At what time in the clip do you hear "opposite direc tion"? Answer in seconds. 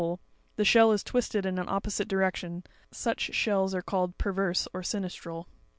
1.69-2.63